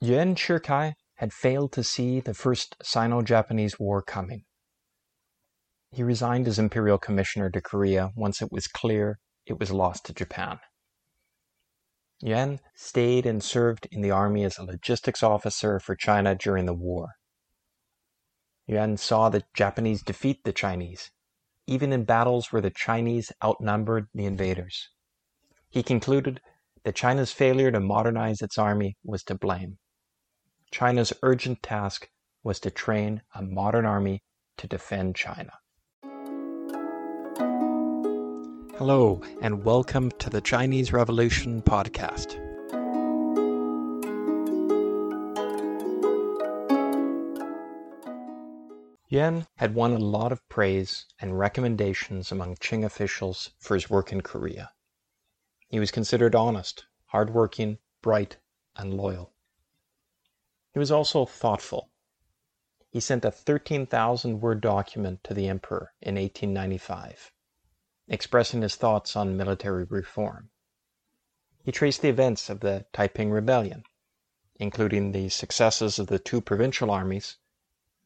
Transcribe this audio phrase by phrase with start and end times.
[0.00, 4.44] Yuan Shikai had failed to see the First Sino-Japanese War coming.
[5.90, 10.14] He resigned as imperial commissioner to Korea once it was clear it was lost to
[10.14, 10.60] Japan.
[12.20, 16.74] Yuan stayed and served in the army as a logistics officer for China during the
[16.74, 17.08] war.
[18.68, 21.10] Yuan saw the Japanese defeat the Chinese,
[21.66, 24.90] even in battles where the Chinese outnumbered the invaders.
[25.68, 26.40] He concluded
[26.84, 29.78] that China's failure to modernize its army was to blame.
[30.70, 32.10] China's urgent task
[32.42, 34.22] was to train a modern army
[34.58, 35.52] to defend China.
[38.76, 42.34] Hello, and welcome to the Chinese Revolution podcast.
[49.08, 54.12] Yuan had won a lot of praise and recommendations among Qing officials for his work
[54.12, 54.70] in Korea.
[55.68, 58.36] He was considered honest, hardworking, bright,
[58.76, 59.32] and loyal.
[60.78, 61.90] He was also thoughtful.
[62.88, 67.32] He sent a 13,000 word document to the emperor in 1895,
[68.06, 70.50] expressing his thoughts on military reform.
[71.64, 73.82] He traced the events of the Taiping Rebellion,
[74.54, 77.38] including the successes of the two provincial armies,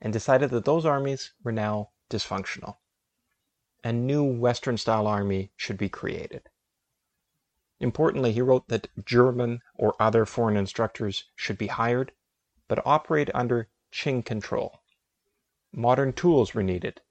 [0.00, 2.78] and decided that those armies were now dysfunctional.
[3.84, 6.48] A new Western style army should be created.
[7.80, 12.12] Importantly, he wrote that German or other foreign instructors should be hired
[12.72, 14.80] but operate under Qing control.
[15.72, 17.02] Modern tools were needed,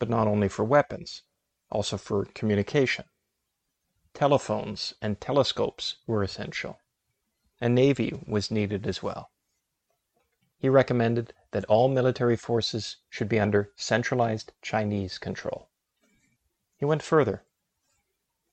[0.00, 1.22] but not only for weapons,
[1.70, 3.04] also for communication.
[4.14, 6.80] Telephones and telescopes were essential.
[7.60, 9.30] A navy was needed as well.
[10.58, 15.68] He recommended that all military forces should be under centralized Chinese control.
[16.78, 17.44] He went further.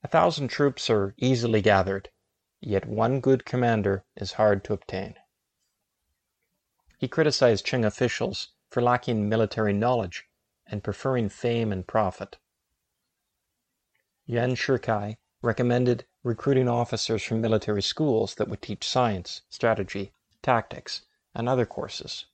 [0.03, 2.09] A thousand troops are easily gathered,
[2.61, 5.15] yet one good commander is hard to obtain.
[7.03, 10.29] He criticized Qing officials for lacking military knowledge
[10.65, 12.37] and preferring fame and profit.
[14.25, 21.01] Yuan Shikai recommended recruiting officers from military schools that would teach science, strategy, tactics,
[21.35, 22.27] and other courses.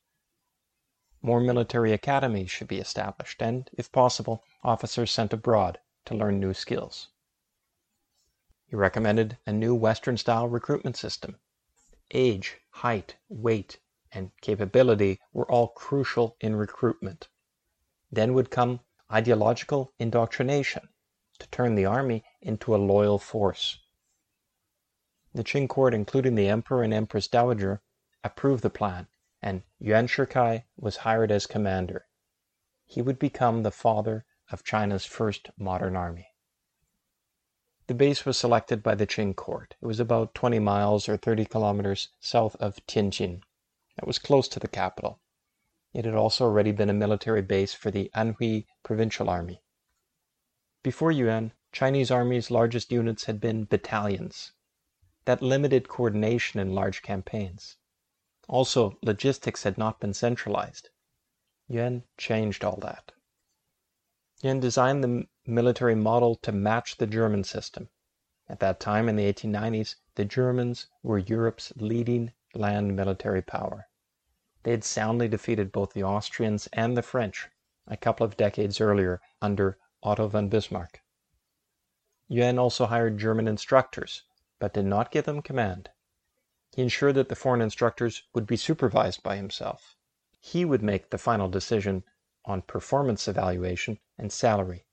[1.23, 6.53] More military academies should be established, and, if possible, officers sent abroad to learn new
[6.53, 7.07] skills.
[8.67, 11.39] He recommended a new Western style recruitment system.
[12.11, 13.79] Age, height, weight,
[14.11, 17.29] and capability were all crucial in recruitment.
[18.11, 18.79] Then would come
[19.11, 20.89] ideological indoctrination
[21.39, 23.79] to turn the army into a loyal force.
[25.33, 27.81] The Qing court, including the emperor and empress dowager,
[28.23, 29.07] approved the plan,
[29.41, 32.07] and Yuan Shikai was hired as commander.
[32.85, 36.29] He would become the father of China's first modern army.
[37.85, 39.75] The base was selected by the Qing court.
[39.81, 43.41] It was about 20 miles or 30 kilometers south of Tianjin
[43.99, 45.19] that was close to the capital.
[45.93, 49.61] It had also already been a military base for the Anhui Provincial Army.
[50.81, 54.53] Before Yuan, Chinese Army's largest units had been battalions.
[55.25, 57.75] That limited coordination in large campaigns.
[58.47, 60.87] Also, logistics had not been centralized.
[61.67, 63.11] Yuan changed all that.
[64.41, 67.89] Yuan designed the military model to match the German system.
[68.47, 73.88] At that time, in the 1890s, the Germans were Europe's leading land military power.
[74.69, 77.49] They had soundly defeated both the Austrians and the French
[77.87, 81.01] a couple of decades earlier under Otto von Bismarck.
[82.27, 84.25] Yuan also hired German instructors,
[84.59, 85.89] but did not give them command.
[86.75, 89.95] He ensured that the foreign instructors would be supervised by himself.
[90.39, 92.03] He would make the final decision
[92.45, 94.85] on performance evaluation and salary.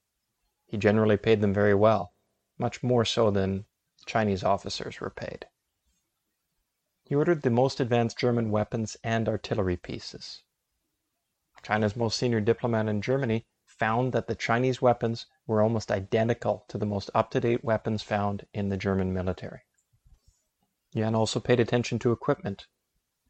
[0.65, 2.15] He generally paid them very well,
[2.57, 3.67] much more so than
[4.07, 5.47] Chinese officers were paid.
[7.09, 10.43] He ordered the most advanced German weapons and artillery pieces.
[11.63, 16.77] China's most senior diplomat in Germany found that the Chinese weapons were almost identical to
[16.77, 19.61] the most up-to-date weapons found in the German military.
[20.95, 22.67] Yuan also paid attention to equipment.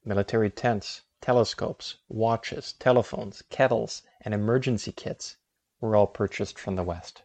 [0.06, 5.36] Military tents, telescopes, watches, telephones, kettles, and emergency kits
[5.82, 7.24] were all purchased from the West.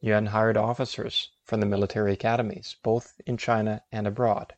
[0.00, 4.54] Yuan hired officers from the military academies, both in China and abroad.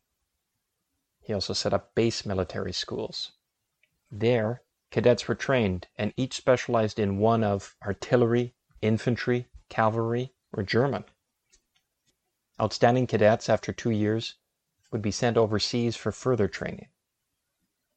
[1.31, 3.31] He also set up base military schools.
[4.11, 11.05] There, cadets were trained, and each specialized in one of artillery, infantry, cavalry, or German.
[12.61, 14.39] Outstanding cadets, after two years,
[14.91, 16.89] would be sent overseas for further training.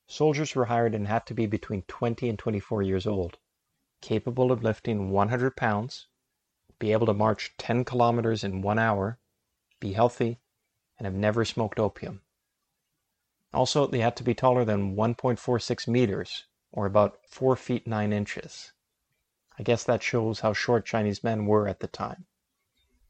[0.05, 3.39] Soldiers were hired and had to be between 20 and 24 years old,
[3.99, 6.05] capable of lifting 100 pounds,
[6.77, 9.17] be able to march 10 kilometers in one hour,
[9.79, 10.39] be healthy,
[10.99, 12.21] and have never smoked opium.
[13.53, 18.71] Also, they had to be taller than 1.46 meters, or about 4 feet 9 inches.
[19.59, 22.25] I guess that shows how short Chinese men were at the time.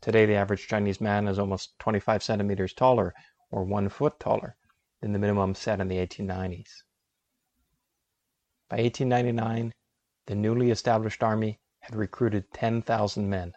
[0.01, 3.13] Today, the average Chinese man is almost 25 centimeters taller,
[3.51, 4.57] or 1 foot taller,
[4.99, 6.83] than the minimum set in the 1890s.
[8.69, 9.71] By 1899,
[10.25, 13.53] the newly established army had recruited 10,000 men.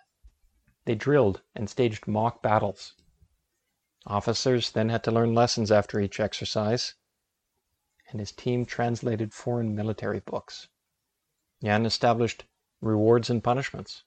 [0.84, 2.94] They drilled and staged mock battles.
[4.08, 6.94] Officers then had to learn lessons after each exercise,
[8.08, 10.69] and his team translated foreign military books.
[11.61, 12.44] Yuan established
[12.81, 14.05] rewards and punishments.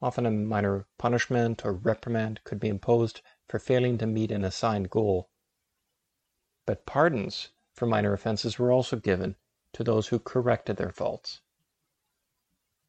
[0.00, 4.88] Often a minor punishment or reprimand could be imposed for failing to meet an assigned
[4.88, 5.28] goal.
[6.64, 9.36] But pardons for minor offenses were also given
[9.74, 11.42] to those who corrected their faults.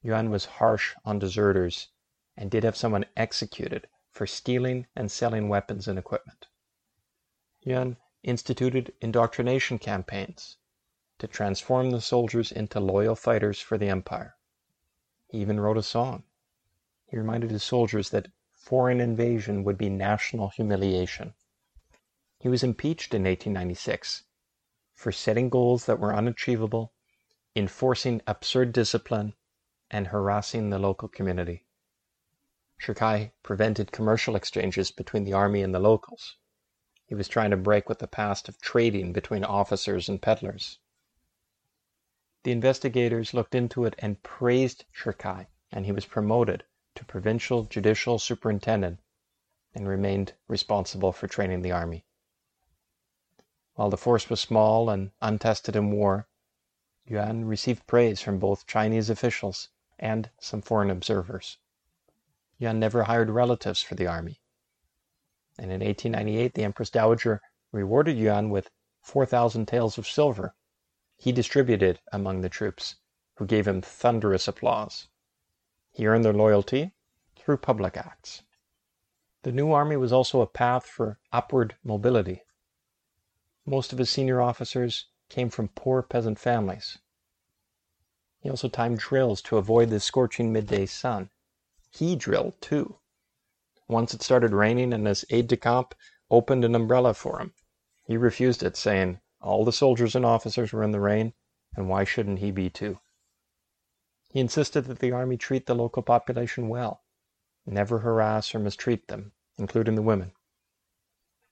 [0.01, 1.89] Yuan was harsh on deserters
[2.37, 6.47] and did have someone executed for stealing and selling weapons and equipment.
[7.61, 10.57] Yuan instituted indoctrination campaigns
[11.19, 14.35] to transform the soldiers into loyal fighters for the empire.
[15.27, 16.23] He even wrote a song.
[17.05, 21.33] He reminded his soldiers that foreign invasion would be national humiliation.
[22.39, 24.23] He was impeached in 1896
[24.93, 26.93] for setting goals that were unachievable,
[27.55, 29.33] enforcing absurd discipline,
[29.89, 31.65] and harassing the local community.
[32.81, 36.37] Shikai prevented commercial exchanges between the army and the locals.
[37.05, 40.79] He was trying to break with the past of trading between officers and peddlers.
[42.43, 46.63] The investigators looked into it and praised Shikai, and he was promoted
[46.95, 49.01] to provincial judicial superintendent
[49.75, 52.05] and remained responsible for training the army.
[53.73, 56.29] While the force was small and untested in war,
[57.05, 59.67] Yuan received praise from both Chinese officials
[59.97, 61.57] and some foreign observers.
[62.59, 64.39] Yuan never hired relatives for the army.
[65.57, 67.41] And in 1898, the Empress Dowager
[67.71, 68.69] rewarded Yuan with
[69.01, 70.53] 4,000 taels of silver
[71.19, 72.95] he distributed among the troops,
[73.35, 75.09] who gave him thunderous applause.
[75.91, 76.93] He earned their loyalty
[77.35, 78.43] through public acts.
[79.43, 82.43] The new army was also a path for upward mobility.
[83.65, 86.99] Most of his senior officers came from poor peasant families.
[88.39, 91.31] He also timed drills to avoid the scorching midday sun.
[91.91, 92.99] He drilled too.
[93.87, 95.95] Once it started raining and his aide de camp
[96.29, 97.55] opened an umbrella for him.
[98.03, 101.33] He refused it, saying, all the soldiers and officers were in the rain,
[101.75, 102.99] and why shouldn't he be too?
[104.27, 107.03] He insisted that the army treat the local population well,
[107.65, 110.33] never harass or mistreat them, including the women.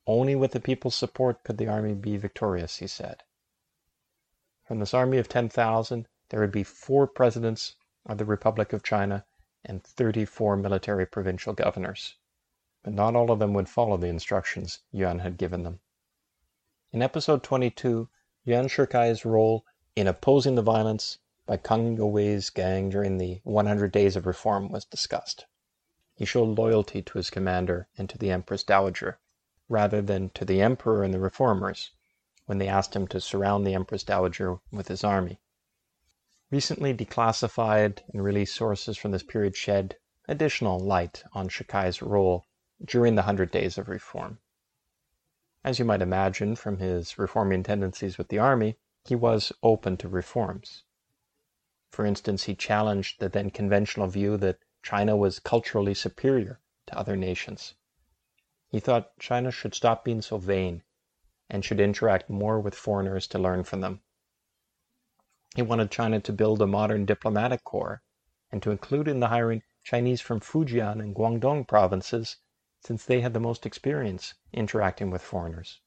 [0.06, 3.24] Only with the people's support could the army be victorious, he said.
[4.68, 7.76] From this army of 10,000, there would be four presidents
[8.06, 9.26] of the Republic of China
[9.68, 12.16] and 34 military provincial governors.
[12.84, 15.82] But not all of them would follow the instructions Yuan had given them.
[16.92, 18.10] In episode 22,
[18.46, 19.66] Yuan Shikai's role
[19.96, 24.86] in opposing the violence by Kang Youwei's gang during the 100 Days of Reform was
[24.86, 25.46] discussed.
[26.16, 29.20] He showed loyalty to his commander and to the Empress Dowager,
[29.68, 31.92] rather than to the emperor and the reformers,
[32.46, 35.42] when they asked him to surround the Empress Dowager with his army.
[36.50, 39.98] Recently declassified and released sources from this period shed
[40.30, 42.46] additional light on Shikai's role
[42.84, 44.40] during the Hundred Days of Reform.
[45.66, 50.08] As you might imagine from his reforming tendencies with the army, he was open to
[50.08, 50.84] reforms.
[51.90, 57.18] For instance, he challenged the then conventional view that China was culturally superior to other
[57.18, 57.74] nations.
[58.70, 60.84] He thought China should stop being so vain
[61.50, 64.02] and should interact more with foreigners to learn from them.
[65.58, 68.04] He wanted China to build a modern diplomatic corps
[68.52, 72.38] and to include in the hiring Chinese from Fujian and Guangdong provinces
[72.82, 75.82] since they had the most experience interacting with foreigners.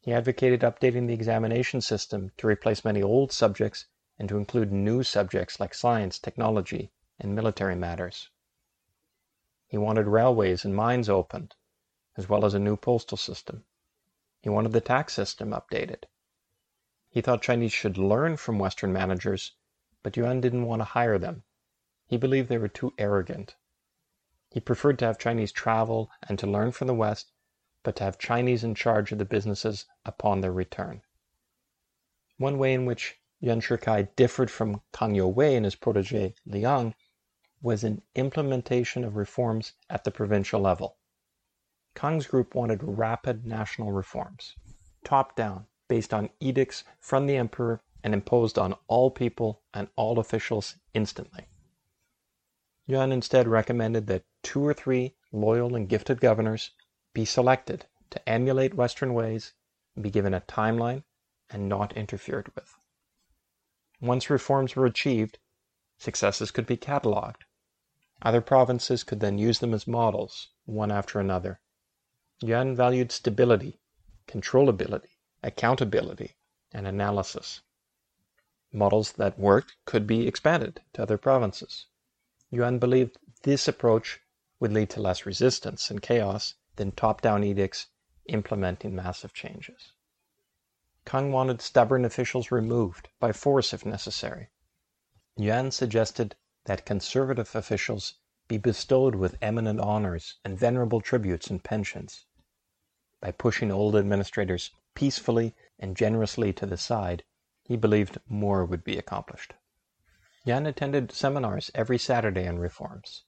[0.00, 3.84] He advocated updating the examination system to replace many old subjects
[4.18, 8.30] and to include new subjects like science, technology, and military matters.
[9.66, 11.56] He wanted railways and mines opened,
[12.16, 13.66] as well as a new postal system.
[14.40, 16.04] He wanted the tax system updated.
[17.14, 19.52] He thought Chinese should learn from Western managers,
[20.02, 21.44] but Yuan didn't want to hire them.
[22.08, 23.54] He believed they were too arrogant.
[24.50, 27.30] He preferred to have Chinese travel and to learn from the West,
[27.84, 31.02] but to have Chinese in charge of the businesses upon their return.
[32.38, 36.96] One way in which Yuan Shikai differed from Kang Youwei and his protege Liang
[37.62, 40.98] was in implementation of reforms at the provincial level.
[41.94, 44.56] Kang's group wanted rapid national reforms,
[45.04, 50.18] top down, based on edicts from the emperor and imposed on all people and all
[50.18, 51.46] officials instantly.
[52.86, 56.70] Yuan instead recommended that two or three loyal and gifted governors
[57.12, 59.54] be selected to emulate Western ways
[60.00, 61.04] be given a timeline,
[61.50, 62.78] and not interfered with.
[64.00, 65.38] Once reforms were achieved,
[65.98, 67.44] successes could be catalogued.
[68.22, 71.60] Other provinces could then use them as models, one after another.
[72.40, 73.78] Yuan valued stability,
[74.26, 75.13] controllability,
[75.44, 76.34] accountability,
[76.72, 77.60] and analysis.
[78.72, 81.86] Models that worked could be expanded to other provinces.
[82.50, 84.20] Yuan believed this approach
[84.58, 87.88] would lead to less resistance and chaos than top down edicts
[88.26, 89.92] implementing massive changes.
[91.04, 94.48] Kang wanted stubborn officials removed, by force if necessary.
[95.36, 96.34] Yuan suggested
[96.64, 98.14] that conservative officials
[98.48, 102.24] be bestowed with eminent honors and venerable tributes and pensions.
[103.20, 107.24] By pushing old administrators peacefully and generously to the side,
[107.64, 109.54] he believed more would be accomplished.
[110.44, 113.24] Yuan attended seminars every Saturday on reforms,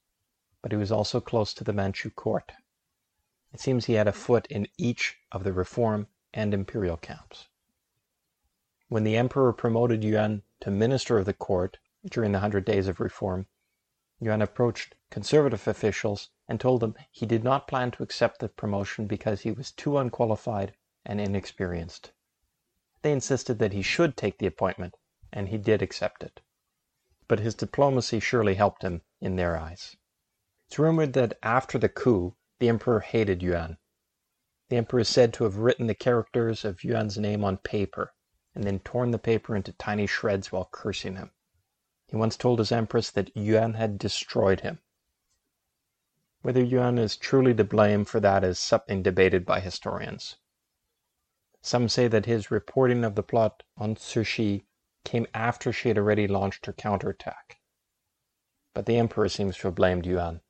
[0.62, 2.52] but he was also close to the Manchu court.
[3.52, 7.48] It seems he had a foot in each of the reform and imperial camps.
[8.88, 13.00] When the emperor promoted Yuan to minister of the court during the Hundred Days of
[13.00, 13.46] Reform,
[14.20, 19.06] Yuan approached conservative officials and told them he did not plan to accept the promotion
[19.06, 20.74] because he was too unqualified
[21.06, 22.12] and inexperienced.
[23.02, 24.96] They insisted that he should take the appointment,
[25.32, 26.40] and he did accept it.
[27.28, 29.96] But his diplomacy surely helped him in their eyes.
[30.66, 33.78] It's rumored that after the coup, the emperor hated Yuan.
[34.68, 38.12] The emperor is said to have written the characters of Yuan's name on paper
[38.52, 41.30] and then torn the paper into tiny shreds while cursing him.
[42.08, 44.80] He once told his empress that Yuan had destroyed him.
[46.42, 50.36] Whether Yuan is truly to blame for that is something debated by historians.
[51.66, 54.66] Some say that his reporting of the plot on Cixi
[55.02, 57.58] came after she had already launched her counterattack.
[58.72, 60.42] But the emperor seems to have blamed Yuan.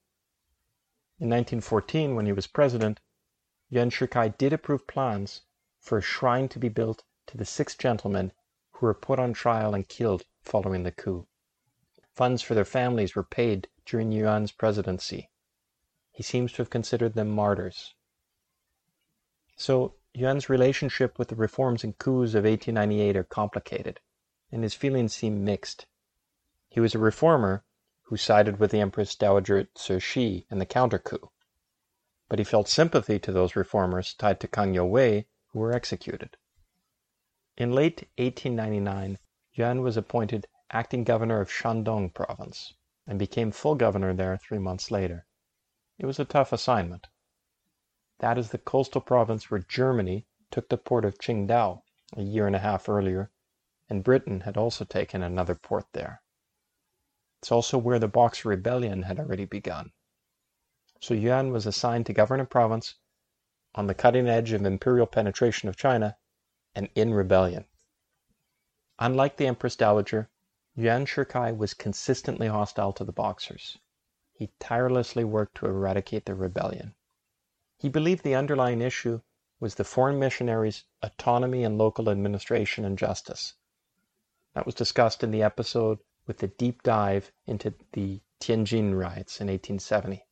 [1.19, 3.01] In 1914, when he was president,
[3.71, 5.41] Yuan Shikai did approve plans
[5.81, 8.31] for a shrine to be built to the six gentlemen
[8.73, 11.27] who were put on trial and killed following the coup.
[12.13, 15.31] Funds for their families were paid during Yuan's presidency.
[16.13, 17.95] He seems to have considered them martyrs.
[19.57, 24.01] So Yuan's relationship with the reforms and coups of 1898 are complicated,
[24.51, 25.85] and his feelings seem mixed.
[26.71, 27.67] He was a reformer
[28.05, 31.31] who sided with the Empress Dowager Cixi in the counter coup,
[32.31, 36.39] but he felt sympathy to those reformers tied to Kang Youwei who were executed.
[37.59, 39.19] In late 1899,
[39.53, 42.73] Yuan was appointed acting governor of Shandong province,
[43.07, 45.27] and became full governor there three months later.
[45.99, 47.07] It was a tough assignment.
[48.21, 51.83] That is the coastal province where Germany took the port of Qingdao
[52.17, 53.31] a year and a half earlier,
[53.91, 56.23] and Britain had also taken another port there.
[57.43, 59.93] It's also where the Boxer Rebellion had already begun.
[60.99, 62.95] So Yuan was assigned to govern a province
[63.75, 66.17] on the cutting edge of imperial penetration of China
[66.75, 67.67] and in rebellion.
[68.99, 70.31] Unlike the Empress Dowager,
[70.75, 73.77] Yuan Shikai was consistently hostile to the Boxers.
[74.33, 76.95] He tirelessly worked to eradicate the rebellion.
[77.77, 79.21] He believed the underlying issue
[79.61, 83.55] was the foreign missionaries' autonomy and local administration and justice.
[84.55, 89.49] That was discussed in the episode with the deep dive into the Tianjin riots in
[89.49, 90.27] 1870.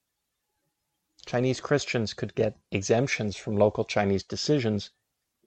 [1.27, 4.91] Chinese Christians could get exemptions from local Chinese decisions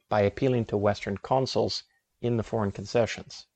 [0.09, 1.83] by appealing to Western consuls
[2.21, 3.47] in the foreign concessions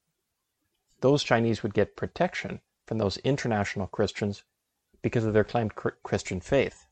[1.02, 4.44] those Chinese would get protection from those international Christians
[5.02, 6.88] because of their claimed Christian faith.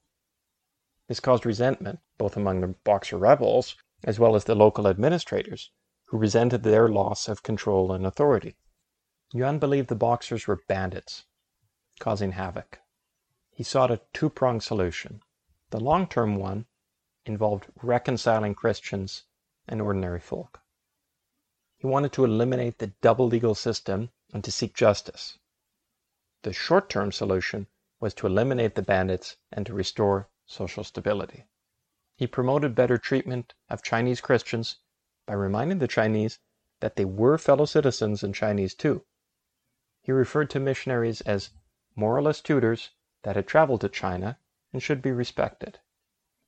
[1.10, 5.72] This caused resentment both among the Boxer rebels as well as the local administrators,
[6.10, 8.58] who resented their loss of control and authority.
[9.34, 11.26] Yuan believed the Boxers were bandits,
[12.00, 12.82] causing havoc.
[13.50, 15.24] He sought a two pronged solution.
[15.72, 16.68] The long term one
[17.26, 19.24] involved reconciling Christians
[19.68, 20.62] and ordinary folk.
[21.76, 25.40] He wanted to eliminate the double legal system and to seek justice.
[26.44, 27.66] The short term solution
[28.00, 31.46] was to eliminate the bandits and to restore social stability.
[32.16, 34.78] He promoted better treatment of Chinese Christians
[35.28, 36.40] by reminding the Chinese
[36.80, 39.06] that they were fellow citizens and Chinese too.
[40.02, 41.52] He referred to missionaries as
[41.96, 42.90] moralist tutors
[43.22, 44.40] that had traveled to China
[44.74, 45.80] and should be respected.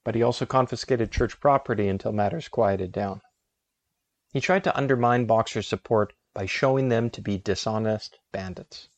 [0.03, 3.21] But he also confiscated church property until matters quieted down.
[4.33, 8.89] He tried to undermine Boxer's support by showing them to be dishonest bandits.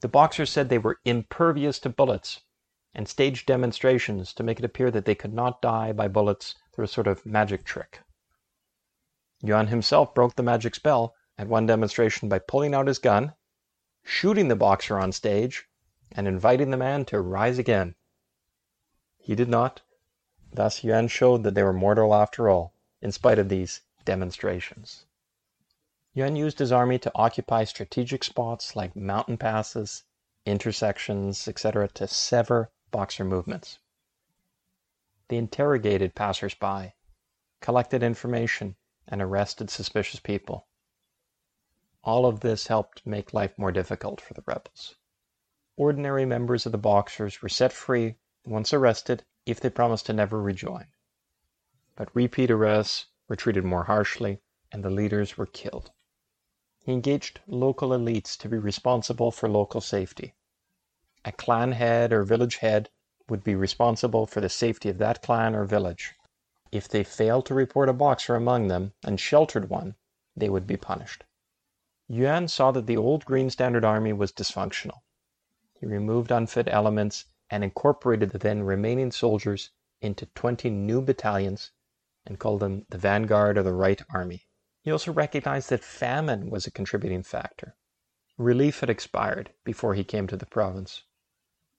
[0.00, 2.40] The Boxers said they were impervious to bullets
[2.94, 6.84] and staged demonstrations to make it appear that they could not die by bullets through
[6.84, 8.00] a sort of magic trick.
[9.40, 13.34] Yuan himself broke the magic spell at one demonstration by pulling out his gun,
[14.02, 15.68] shooting the Boxer on stage,
[16.10, 17.94] and inviting the man to rise again.
[19.16, 19.82] He did not.
[20.52, 25.06] Thus Yuan showed that they were mortal after all in spite of these demonstrations.
[26.14, 30.02] Yuan used his army to occupy strategic spots like mountain passes,
[30.44, 33.78] intersections, etc., to sever Boxer movements.
[35.28, 36.94] They interrogated passers-by,
[37.60, 38.76] collected information,
[39.06, 40.66] and arrested suspicious people.
[42.02, 44.94] All of this helped make life more difficult for the rebels.
[45.76, 50.40] Ordinary members of the Boxers were set free once arrested if they promised to never
[50.40, 50.86] rejoin.
[51.96, 54.40] But repeat arrests were treated more harshly,
[54.72, 55.92] and the leaders were killed.
[56.84, 60.34] He engaged local elites to be responsible for local safety.
[61.24, 62.90] A clan head or village head
[63.28, 66.14] would be responsible for the safety of that clan or village.
[66.72, 69.96] If they failed to report a Boxer among them and sheltered one,
[70.36, 71.24] they would be punished.
[72.06, 75.00] Yuan saw that the old Green Standard Army was dysfunctional.
[75.78, 79.70] He removed unfit elements and incorporated the then remaining soldiers
[80.00, 81.72] into 20 new battalions
[82.24, 84.46] and called them the vanguard of the Right Army.
[84.82, 87.76] He also recognized that famine was a contributing factor.
[88.36, 91.02] Relief had expired before he came to the province.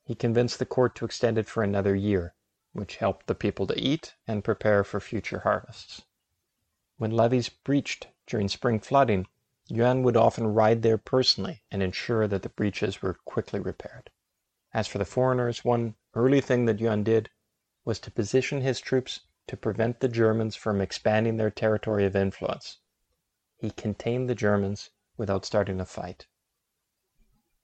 [0.10, 2.34] He convinced the court to extend it for another year,
[2.74, 6.02] which helped the people to eat and prepare for future harvests.
[6.98, 9.28] When levees breached during spring flooding,
[9.68, 14.10] Yuan would often ride there personally and ensure that the breaches were quickly repaired.
[14.74, 17.30] As for the foreigners, one early thing that Yuan did
[17.86, 22.80] was to position his troops to prevent the Germans from expanding their territory of influence
[23.60, 26.26] he contained the Germans without starting a fight.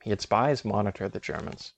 [0.03, 1.73] He had spies monitor the Germans.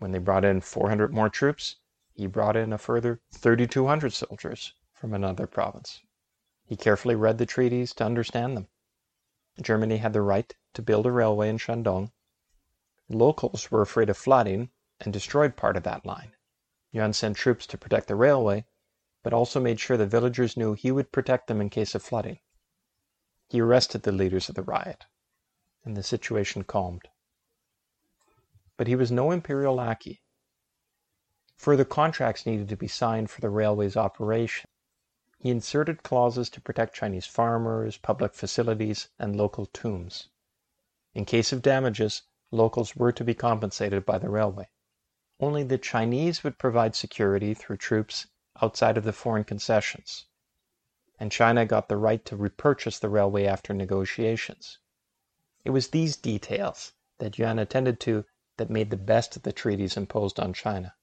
[0.00, 1.76] When they brought in 400 more troops,
[2.14, 6.00] he brought in a further 3,200 soldiers from another province.
[6.64, 8.68] He carefully read the treaties to understand them.
[9.60, 12.12] Germany had the right to build a railway in Shandong.
[13.10, 16.34] Locals were afraid of flooding and destroyed part of that line.
[16.92, 18.64] Yuan sent troops to protect the railway,
[19.22, 22.38] but also made sure the villagers knew he would protect them in case of flooding.
[23.50, 25.04] He arrested the leaders of the riot,
[25.84, 27.06] and the situation calmed.
[28.80, 30.22] But he was no imperial lackey.
[31.56, 34.70] Further contracts needed to be signed for the railway's operation.
[35.36, 40.30] He inserted clauses to protect Chinese farmers, public facilities, and local tombs.
[41.12, 44.70] In case of damages, locals were to be compensated by the railway.
[45.38, 48.28] Only the Chinese would provide security through troops
[48.62, 50.24] outside of the foreign concessions
[51.18, 54.78] and China got the right to repurchase the railway after negotiations.
[55.66, 58.24] It was these details that Yuan attended to
[58.60, 60.94] that made the best of the treaties imposed on China.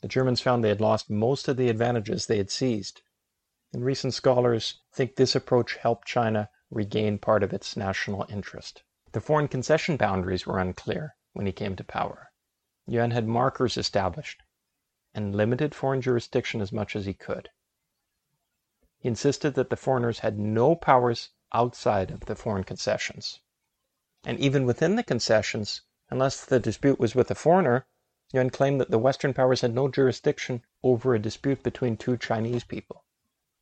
[0.00, 3.02] The Germans found they had lost most of the advantages they had seized,
[3.70, 8.82] and recent scholars think this approach helped China regain part of its national interest.
[9.12, 12.32] The foreign concession boundaries were unclear when he came to power.
[12.86, 14.42] Yuan had markers established
[15.12, 17.50] and limited foreign jurisdiction as much as he could.
[18.96, 23.40] He insisted that the foreigners had no powers outside of the foreign concessions.
[24.24, 27.86] And even within the concessions, unless the dispute was with a foreigner,
[28.32, 32.64] Yuan claimed that the Western powers had no jurisdiction over a dispute between two Chinese
[32.64, 33.04] people.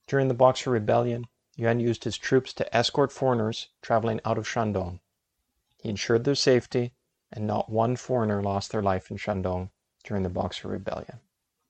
[0.06, 5.00] During the Boxer Rebellion, Yuan used his troops to escort foreigners traveling out of Shandong.
[5.80, 6.94] He ensured their safety,
[7.32, 9.70] and not one foreigner lost their life in Shandong
[10.04, 11.20] during the Boxer Rebellion.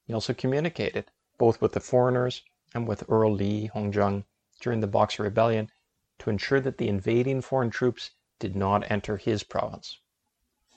[0.05, 2.43] He also communicated, both with the foreigners
[2.75, 4.25] and with Earl Li Hongzhang
[4.61, 5.71] during the Boxer Rebellion
[6.19, 9.99] to ensure that the invading foreign troops did not enter his province.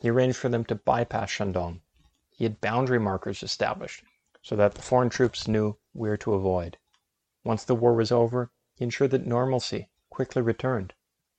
[0.01, 1.81] He arranged for them to bypass Shandong.
[2.31, 4.05] He had boundary markers established
[4.41, 6.77] so that the foreign troops knew where to avoid.
[7.43, 10.93] Once the war was over, he ensured that normalcy quickly returned,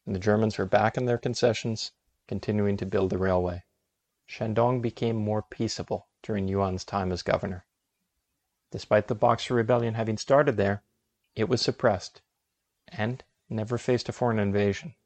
[0.05, 1.93] and the Germans were back in their concessions,
[2.29, 3.65] continuing to build the railway.
[4.27, 7.65] Shandong became more peaceable during Yuan's time as governor.
[8.71, 10.83] Despite the Boxer Rebellion having started there,
[11.35, 12.21] it was suppressed
[12.89, 14.97] and never faced a foreign invasion.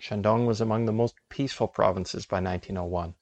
[0.00, 3.14] Shandong was among the most peaceful provinces by 1901.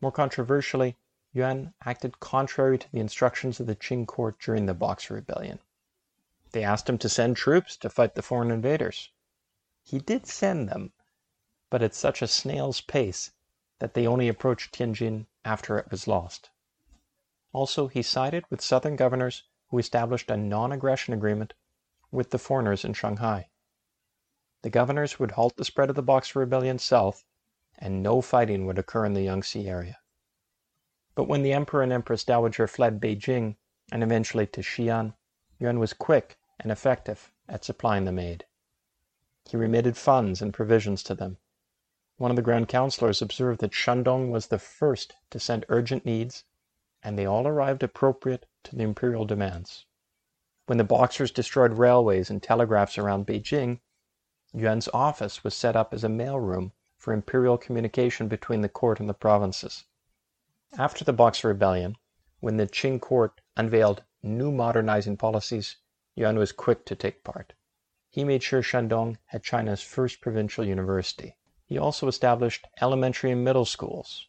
[0.00, 0.96] More controversially,
[1.32, 5.58] Yuan acted contrary to the instructions of the Qing court during the Boxer Rebellion.
[6.52, 9.10] They asked him to send troops to fight the foreign invaders.
[9.82, 10.92] He did send them,
[11.70, 13.32] but at such a snail's pace
[13.80, 16.50] that they only approached Tianjin after it was lost.
[17.52, 21.52] Also, he sided with southern governors who established a non-aggression agreement
[22.12, 23.49] with the foreigners in Shanghai.
[24.62, 27.24] The governors would halt the spread of the Boxer Rebellion south,
[27.78, 29.98] and no fighting would occur in the Yangtze area.
[31.14, 33.56] But when the Emperor and Empress Dowager fled Beijing
[33.90, 35.14] and eventually to Xi'an,
[35.58, 38.44] Yuan was quick and effective at supplying them aid.
[39.48, 41.38] He remitted funds and provisions to them.
[42.18, 46.44] One of the Grand Councilors observed that Shandong was the first to send urgent needs
[47.02, 49.86] and they all arrived appropriate to the imperial demands.
[50.66, 53.80] When the Boxers destroyed railways and telegraphs around Beijing,
[54.52, 59.08] Yuan's office was set up as a mailroom for imperial communication between the court and
[59.08, 59.84] the provinces.
[60.76, 61.96] After the Boxer Rebellion,
[62.40, 65.76] when the Qing court unveiled new modernizing policies,
[66.16, 67.52] Yuan was quick to take part.
[68.08, 71.36] He made sure Shandong had China's first provincial university.
[71.64, 74.26] He also established elementary and middle schools.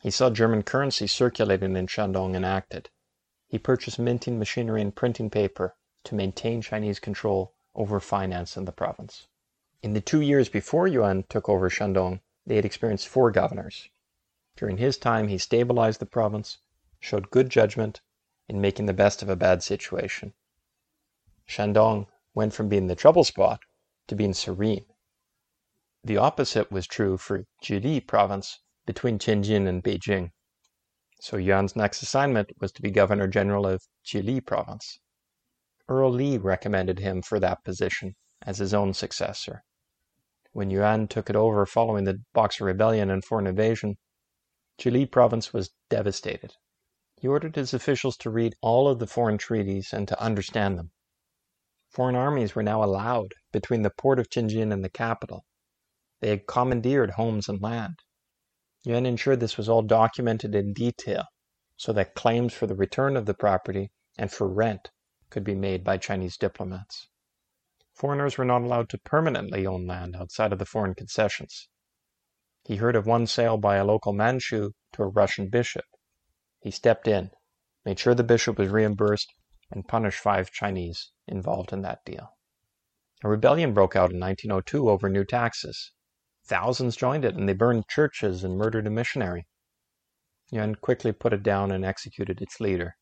[0.00, 2.88] He saw German currency circulating in Shandong and enacted.
[3.46, 8.72] He purchased minting machinery and printing paper to maintain Chinese control over finance in the
[8.72, 9.28] province.
[9.82, 13.88] In the two years before Yuan took over Shandong, they had experienced four governors.
[14.56, 16.58] During his time, he stabilized the province,
[16.98, 18.00] showed good judgment
[18.48, 20.34] in making the best of a bad situation.
[21.46, 23.60] Shandong went from being the trouble spot
[24.08, 24.86] to being serene.
[26.02, 30.32] The opposite was true for Zhili province between Tianjin and Beijing.
[31.20, 34.98] So Yuan's next assignment was to be Governor General of Zhili province.
[35.90, 39.64] Earl Li recommended him for that position as his own successor.
[40.52, 43.96] When Yuan took it over following the Boxer Rebellion and foreign invasion,
[44.78, 46.52] Zhili province was devastated.
[47.16, 50.90] He ordered his officials to read all of the foreign treaties and to understand them.
[51.88, 55.46] Foreign armies were now allowed between the port of Tianjin and the capital.
[56.20, 58.00] They had commandeered homes and land.
[58.84, 61.24] Yuan ensured this was all documented in detail
[61.78, 64.90] so that claims for the return of the property and for rent
[65.30, 67.08] could be made by Chinese diplomats.
[67.94, 71.68] Foreigners were not allowed to permanently own land outside of the foreign concessions.
[72.64, 75.84] He heard of one sale by a local Manchu to a Russian bishop.
[76.60, 77.30] He stepped in,
[77.84, 79.32] made sure the bishop was reimbursed,
[79.70, 82.36] and punished five Chinese involved in that deal.
[83.24, 85.92] A rebellion broke out in 1902 over new taxes.
[86.44, 89.46] Thousands joined it, and they burned churches and murdered a missionary.
[90.50, 92.96] Yuan quickly put it down and executed its leader.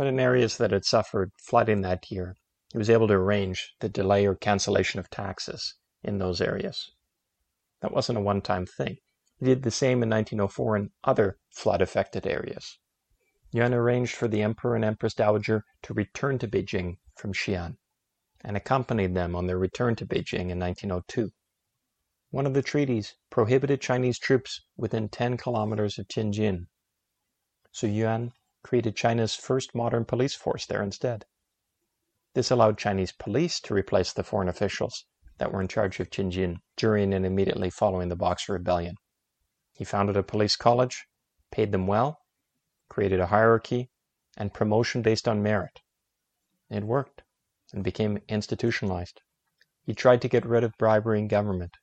[0.00, 2.34] But in areas that had suffered flooding that year,
[2.72, 6.92] he was able to arrange the delay or cancellation of taxes in those areas.
[7.82, 8.96] That wasn't a one time thing.
[9.38, 12.78] He did the same in 1904 in other flood affected areas.
[13.52, 17.76] Yuan arranged for the Emperor and Empress Dowager to return to Beijing from Xi'an,
[18.40, 21.30] and accompanied them on their return to Beijing in 1902.
[22.30, 26.68] One of the treaties prohibited Chinese troops within 10 kilometers of Tianjin,
[27.70, 28.32] so Yuan
[28.62, 31.24] created China's first modern police force there instead.
[32.34, 35.06] This allowed Chinese police to replace the foreign officials
[35.38, 38.96] that were in charge of Tianjin during and immediately following the Boxer Rebellion.
[39.72, 41.06] He founded a police college,
[41.50, 42.20] paid them well,
[42.88, 43.90] created a hierarchy,
[44.36, 45.80] and promotion based on merit.
[46.68, 47.22] It worked
[47.72, 49.22] and became institutionalized.
[49.82, 51.78] He tried to get rid of bribery in government.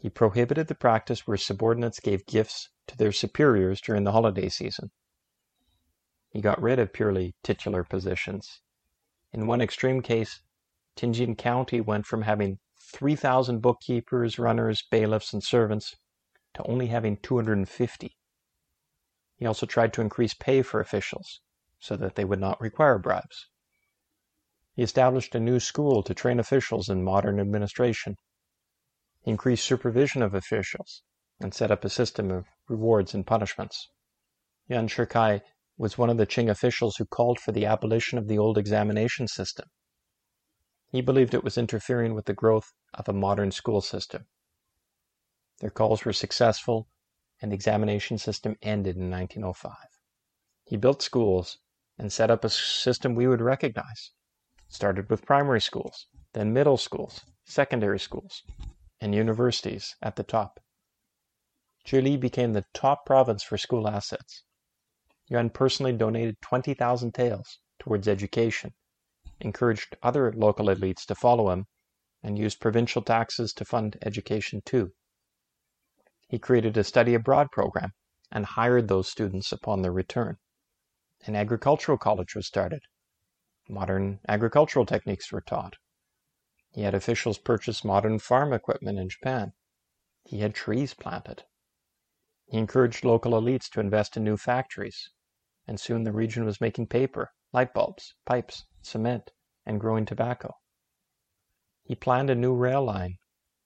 [0.00, 4.90] He prohibited the practice where subordinates gave gifts to their superiors during the holiday season.
[6.30, 8.60] He got rid of purely titular positions.
[9.32, 10.42] In one extreme case,
[10.96, 12.58] Tianjin County went from having
[12.92, 15.96] 3,000 bookkeepers, runners, bailiffs, and servants
[16.54, 18.16] to only having 250.
[19.36, 21.40] He also tried to increase pay for officials
[21.78, 23.48] so that they would not require bribes.
[24.74, 28.16] He established a new school to train officials in modern administration.
[29.20, 31.02] He increased supervision of officials
[31.40, 33.88] and set up a system of rewards and punishments.
[34.66, 35.42] Yuan Shikai
[35.78, 39.28] was one of the Qing officials who called for the abolition of the old examination
[39.28, 39.68] system.
[40.90, 44.26] He believed it was interfering with the growth of a modern school system.
[45.60, 46.88] Their calls were successful
[47.40, 49.72] and the examination system ended in 1905.
[50.64, 51.58] He built schools
[51.96, 54.10] and set up a system we would recognize.
[54.68, 58.42] Started with primary schools, then middle schools, secondary schools,
[59.00, 60.60] and universities at the top.
[61.86, 64.42] Zhili became the top province for school assets.
[65.30, 68.72] Yuan personally donated 20,000 taels towards education,
[69.40, 71.66] encouraged other local elites to follow him,
[72.22, 74.92] and used provincial taxes to fund education too.
[76.28, 77.92] He created a study abroad program
[78.32, 80.38] and hired those students upon their return.
[81.26, 82.82] An agricultural college was started.
[83.68, 85.76] Modern agricultural techniques were taught.
[86.70, 89.52] He had officials purchase modern farm equipment in Japan.
[90.24, 91.44] He had trees planted.
[92.46, 95.10] He encouraged local elites to invest in new factories,
[95.68, 99.30] and soon the region was making paper, light bulbs, pipes, cement,
[99.66, 100.54] and growing tobacco.
[101.84, 103.18] He planned a new rail line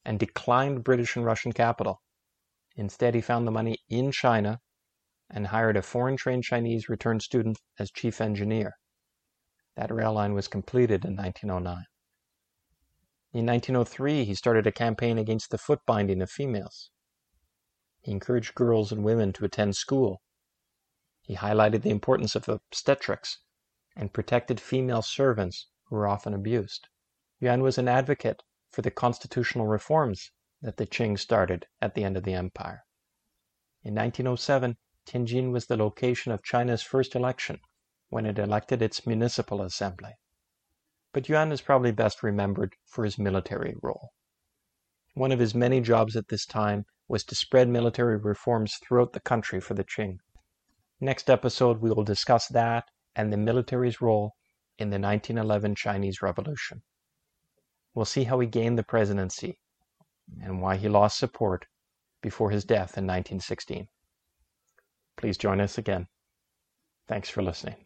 [0.05, 2.03] and declined British and Russian capital.
[2.75, 4.61] Instead, he found the money in China
[5.31, 8.73] and hired a foreign trained Chinese returned student as chief engineer.
[9.77, 11.85] That rail line was completed in 1909.
[13.33, 16.91] In 1903, he started a campaign against the foot binding of females.
[18.03, 20.21] He encouraged girls and women to attend school.
[21.25, 23.39] He highlighted the importance of obstetrics
[23.95, 26.89] and protected female servants who were often abused.
[27.39, 30.33] Yuan was an advocate for the constitutional reforms
[30.63, 32.85] that the Qing started at the end of the empire.
[33.83, 37.61] In 1907, Tianjin was the location of China's first election
[38.09, 40.15] when it elected its municipal assembly.
[41.13, 44.11] But Yuan is probably best remembered for his military role.
[45.15, 49.21] One of his many jobs at this time was to spread military reforms throughout the
[49.21, 50.19] country for the Qing.
[51.03, 52.85] Next episode, we will discuss that
[53.17, 54.37] and the military's role
[54.79, 56.81] in the 1911 Chinese Revolution.
[57.93, 59.59] We'll see how he gained the presidency
[60.41, 61.67] and why he lost support
[62.23, 63.88] before his death in 1916.
[65.17, 66.07] Please join us again.
[67.09, 67.85] Thanks for listening.